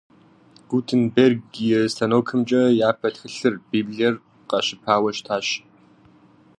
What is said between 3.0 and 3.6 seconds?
тхылъыр,